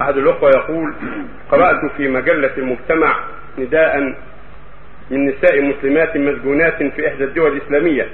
أحد 0.00 0.16
الأخوة 0.16 0.50
يقول 0.50 0.94
قرأت 1.50 1.92
في 1.96 2.08
مجلة 2.08 2.50
المجتمع 2.58 3.16
نداء 3.58 4.00
من 5.10 5.26
نساء 5.26 5.62
مسلمات 5.62 6.16
مسجونات 6.16 6.82
في 6.82 7.08
إحدى 7.08 7.24
الدول 7.24 7.52
الإسلامية 7.56 8.06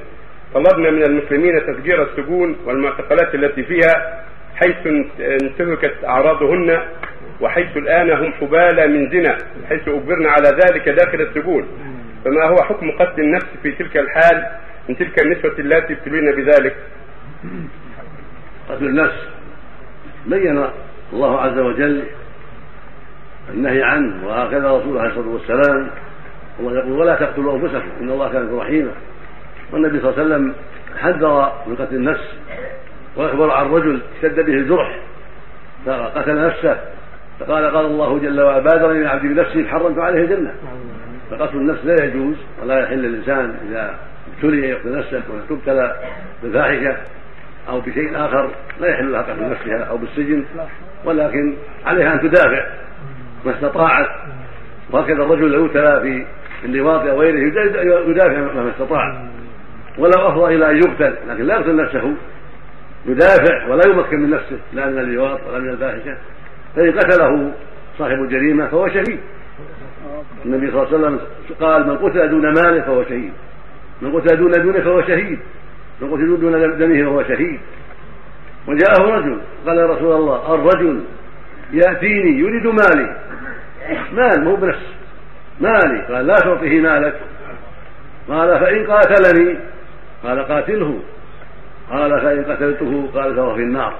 طلبنا 0.54 0.91
من 0.91 1.03
المسلمين 1.03 1.67
تفجير 1.67 2.03
السجون 2.03 2.57
والمعتقلات 2.65 3.35
التي 3.35 3.62
فيها 3.62 4.25
حيث 4.57 4.87
انتهكت 5.21 5.95
أعراضهن 6.04 6.81
وحيث 7.41 7.77
الآن 7.77 8.11
هم 8.11 8.32
حبالى 8.32 8.87
من 8.87 9.11
زنا 9.11 9.37
حيث 9.69 9.89
أجبرنا 9.89 10.30
على 10.30 10.48
ذلك 10.48 10.89
داخل 10.89 11.21
السجون. 11.21 11.69
فما 12.25 12.45
هو 12.45 12.57
حكم 12.57 12.91
قتل 12.91 13.21
النفس 13.23 13.46
في 13.62 13.73
تلك 13.73 13.96
الحال 13.96 14.46
من 14.89 14.96
تلك 14.96 15.23
النسوة 15.23 15.55
التي 15.59 15.93
ابتلين 15.93 16.32
بذلك؟ 16.32 16.77
قتل 18.69 18.87
النفس 18.87 19.29
بين 20.27 20.64
الله 21.12 21.40
عز 21.40 21.59
وجل 21.59 22.04
النهي 23.55 23.83
عنه 23.83 24.27
وهكذا 24.27 24.73
رسوله 24.78 25.01
عليه 25.01 25.10
الصلاة 25.10 25.28
والسلام 25.28 25.91
الله 26.60 26.78
يقول 26.78 26.92
ولا 26.92 27.14
تقتلوا 27.14 27.56
أنفسكم 27.56 27.91
إن 28.00 28.10
الله 28.10 28.33
كان 28.33 28.56
رحيما 28.56 28.91
والنبي 29.73 30.00
صلى 30.00 30.10
الله 30.10 30.23
عليه 30.23 30.34
وسلم 30.34 30.55
حذر 30.98 31.52
من 31.66 31.77
قتل 31.77 31.95
النفس 31.95 32.34
وأخبر 33.16 33.50
عن 33.50 33.66
رجل 33.66 34.00
اشتد 34.14 34.41
به 34.41 34.52
الجرح 34.52 34.98
فقتل 35.86 36.47
نفسه 36.47 36.80
فقال 37.41 37.70
قال 37.70 37.86
الله 37.86 38.19
جل 38.19 38.41
وعلا 38.41 38.59
بادرني 38.59 39.02
العبد 39.02 39.22
بنفسه 39.22 39.69
حرمت 39.69 39.98
عليه 39.98 40.20
الجنه 40.20 40.55
فقتل 41.30 41.56
النفس 41.56 41.84
لا 41.84 42.05
يجوز 42.05 42.36
ولا 42.62 42.80
يحل 42.80 42.98
للإنسان 42.98 43.55
إذا 43.69 43.95
ابتلي 44.36 44.69
يقتل 44.69 44.98
نفسه 44.98 45.22
وتبتلى 45.30 45.97
بالفاحشة. 46.42 46.97
أو 47.68 47.80
بشيء 47.80 48.16
آخر 48.16 48.50
لا 48.80 48.88
يحل 48.88 49.12
لها 49.12 49.22
قتل 49.22 49.50
نفسها 49.50 49.84
أو 49.84 49.96
بالسجن 49.96 50.45
ولكن 51.04 51.54
عليها 51.86 52.14
أن 52.14 52.20
تدافع 52.20 52.66
ما 53.44 53.54
استطاعت. 53.54 54.08
وهكذا 54.91 55.22
الرجل 55.22 55.50
لو 55.50 55.66
ابتلى 55.66 56.00
في 56.60 56.66
اللواط 56.66 57.00
أو 57.00 57.20
غيره 57.20 57.38
يدافع 58.08 58.41
ما 58.41 58.70
استطاع 58.70 59.22
ولا 59.98 60.28
افضل 60.28 60.52
إلى 60.55 60.70
أن 60.70 60.77
يقتل 60.77 61.14
لكن 61.28 61.44
لا 61.44 61.55
يقتل 61.55 61.77
نفسه. 61.77 62.14
يدافع 63.06 63.66
ولا 63.66 63.82
يمكن 63.88 64.20
من 64.20 64.30
نفسه 64.30 64.58
لا 64.72 64.86
من 64.86 64.98
اللواط 64.98 65.41
ولا 65.48 65.58
من 65.58 65.70
الفاحشة. 65.70 66.16
فإن 66.77 66.92
قتله 66.92 67.53
صاحب 67.98 68.12
الجريمة 68.12 68.66
فهو 68.66 68.88
شهيد. 68.88 69.20
النبي 70.44 70.70
صلى 70.70 70.82
الله 70.82 70.86
عليه 70.86 70.98
وسلم 70.98 71.20
قال 71.60 71.86
من 71.86 71.97
قتل 71.97 72.30
دون 72.30 72.55
ماله 72.55 72.80
فهو 72.80 73.05
شهيد. 73.05 73.32
من 74.03 74.12
قتل 74.12 74.36
دون 74.36 74.50
دونه 74.50 74.80
فهو 74.80 75.03
شهيد. 75.03 75.38
قتل 76.02 76.41
دون 76.41 76.78
دمه 76.78 77.04
فهو 77.04 77.22
شهيد. 77.22 77.60
وجاءه 78.68 79.02
رجل 79.02 79.41
قال 79.66 79.78
يا 79.78 79.86
رسول 79.86 80.12
الله 80.12 80.54
الرجل 80.54 81.04
يأتيني 81.72 82.38
يريد 82.38 82.66
مالي. 82.66 83.16
مال 84.12 84.44
مو 84.44 84.56
بنفس 84.56 84.86
مالي. 85.60 86.06
قال 86.14 86.26
لا 86.26 86.34
تعطيه 86.34 86.80
مالك. 86.80 87.20
قال 88.28 88.60
فإن 88.60 88.86
قاتلني؟ 88.86 89.58
قال 90.24 90.44
قاتله. 90.48 91.00
قال 91.91 92.20
فإن 92.20 92.44
قتلته؟ 92.44 93.08
قال 93.14 93.36
فهو 93.36 93.54
في 93.54 93.62
النار. 93.62 93.94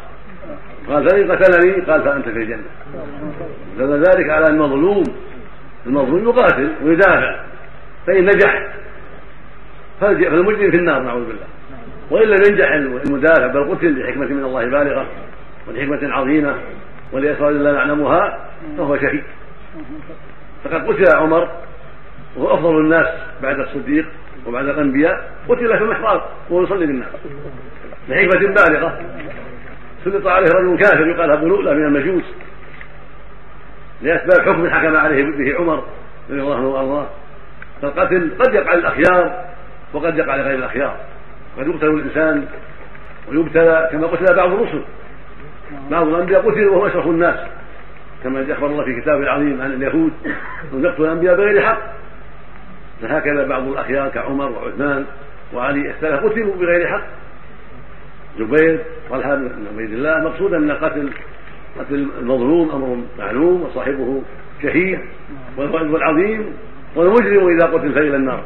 قال 0.89 1.09
فإن 1.09 1.33
قتلني؟ 1.33 1.81
قال 1.81 2.03
فأنت 2.03 2.29
في 2.29 2.39
الجنة. 2.39 2.71
دل 3.79 4.03
ذلك 4.03 4.31
على 4.31 4.47
المظلوم. 4.51 5.05
المظلوم 5.87 6.29
يقاتل 6.29 6.73
ويدافع 6.83 7.41
فإن 8.07 8.25
نجح 8.25 8.69
فالمجرم 10.01 10.71
في 10.71 10.77
النار 10.77 11.03
نعوذ 11.03 11.27
بالله. 11.27 11.47
وإن 12.11 12.29
لم 12.29 12.43
ينجح 12.49 12.71
المدافع 13.07 13.47
بل 13.47 13.75
قتل 13.75 14.01
لحكمة 14.03 14.27
من 14.27 14.45
الله 14.45 14.65
بالغة 14.65 15.07
ولحكمة 15.69 16.13
عظيمة 16.13 16.55
ولأسرار 17.13 17.51
لا 17.51 17.73
نعلمها 17.73 18.51
فهو 18.79 18.97
شهيد. 18.97 19.23
فقد 20.65 20.89
قتل 20.89 21.17
عمر 21.17 21.49
وهو 22.37 22.55
أفضل 22.55 22.81
الناس 22.81 23.07
بعد 23.43 23.61
الصديق 23.61 24.07
وبعد 24.47 24.69
الأنبياء 24.69 25.33
قتل 25.49 25.79
في 25.79 25.85
المحراب 25.85 26.23
وهو 26.51 26.63
يصلي 26.63 26.87
بالناس. 26.87 27.09
لحكمة 28.09 28.55
بالغة. 28.55 29.01
سلط 30.05 30.27
عليه 30.27 30.49
رجل 30.49 30.79
كافر 30.79 31.07
يقال 31.07 31.31
أبو 31.31 31.47
لؤلؤ 31.47 31.73
من 31.73 31.85
المجوس. 31.85 32.25
لأسباب 34.03 34.41
حكم 34.41 34.71
حكم 34.71 34.97
عليه 34.97 35.25
به 35.25 35.59
عمر 35.59 35.85
رضي 36.31 36.41
الله 36.41 36.57
عنه 36.57 36.69
وأرضاه. 36.69 37.09
فالقتل 37.83 38.31
قد 38.39 38.55
يقع 38.55 38.75
للأخيار 38.75 39.45
وقد 39.93 40.19
يقع 40.19 40.37
لغير 40.37 40.59
الأخيار. 40.59 40.97
قد 41.59 41.67
يقتل 41.67 41.87
الإنسان 41.87 42.45
ويبتلى 43.29 43.89
كما 43.93 44.07
قتل 44.07 44.37
بعض 44.37 44.53
الرسل. 44.53 44.83
بعض 45.91 46.09
الأنبياء 46.09 46.51
قتلوا 46.51 46.77
وهو 46.77 46.87
أشرف 46.87 47.07
الناس. 47.07 47.39
كما 48.25 48.53
أخبر 48.53 48.67
الله 48.67 48.85
في 48.85 49.01
كتابه 49.01 49.23
العظيم 49.23 49.63
عن 49.63 49.73
اليهود. 49.73 50.13
أن 50.73 50.85
يقتل 50.85 51.03
الأنبياء 51.03 51.37
بغير 51.37 51.63
حق. 51.63 51.79
فهكذا 53.03 53.47
بعض 53.47 53.69
الأخيار 53.69 54.09
كعمر 54.09 54.51
وعثمان 54.51 55.05
وعلي 55.55 55.93
قتلوا 55.93 56.57
بغير 56.57 56.87
حق. 56.87 57.07
زبير 58.39 58.81
طلحة 59.11 59.35
بن 59.35 59.67
عبيد 59.75 59.93
الله 59.93 60.25
مقصودا 60.25 60.57
أن 60.57 60.71
قتل 60.71 61.11
قتل 61.79 62.09
المظلوم 62.21 62.71
أمر 62.71 63.03
معلوم 63.19 63.63
وصاحبه 63.63 64.23
شهيد. 64.63 64.99
والواجب 65.57 65.97
العظيم 65.97 66.53
والمجرم 66.97 67.49
إذا 67.49 67.67
قتل 67.67 67.93
فإلى 67.93 68.17
النار. 68.17 68.43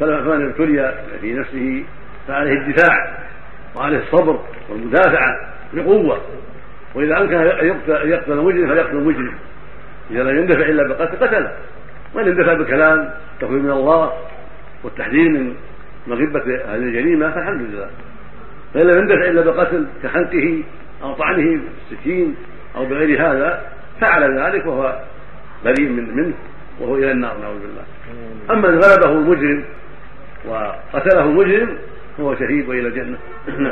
فمن 0.00 0.46
ابتلي 0.46 0.94
في 1.20 1.34
نفسه 1.34 1.84
فعليه 2.28 2.52
الدفاع 2.52 3.18
وعليه 3.76 3.98
الصبر 3.98 4.40
والمدافعة 4.70 5.36
بقوة. 5.72 6.20
وإذا 6.94 7.18
أمكن 7.18 7.34
أن 7.34 7.66
يقتل 7.88 8.32
المجرم 8.32 8.68
فليقتل 8.68 8.96
المجرم 8.96 9.34
إذا 10.10 10.22
لم 10.22 10.38
يندفع 10.38 10.68
إلا 10.68 10.82
بالقتل 10.82 11.26
قتله. 11.26 11.52
وإن 12.14 12.28
اندفع 12.28 12.54
بالكلام 12.54 13.10
تخويف 13.40 13.64
من 13.64 13.70
الله 13.70 14.12
والتحذير 14.84 15.28
من 15.28 15.54
مغبة 16.06 16.54
هذه 16.54 16.74
الجريمة 16.74 17.30
فالحمد 17.30 17.60
لله. 17.60 17.90
فإن 18.74 18.86
لم 18.86 18.98
يندفع 18.98 19.30
إلا 19.30 19.40
بالقتل 19.40 19.86
كخنقه 20.02 20.62
أو 21.02 21.14
طعنه 21.14 21.60
بالسكين 21.90 22.36
أو 22.76 22.84
بغير 22.86 23.30
هذا 23.30 23.62
فعل 24.00 24.38
ذلك 24.40 24.66
وهو 24.66 24.98
بريء 25.64 25.88
من 25.88 26.16
منه 26.16 26.34
وهو 26.80 26.96
إلى 26.96 27.12
النار 27.12 27.38
نعوذ 27.38 27.60
بالله. 27.60 27.82
أما 28.50 28.68
إن 28.68 28.74
غلبه 28.74 29.12
المجرم 29.12 29.64
وقتله 30.48 31.22
المجرم 31.22 31.78
فهو 32.20 32.34
شهيد 32.36 32.68
وإلى 32.68 32.88
الجنة. 32.88 33.18
نعم. 33.48 33.66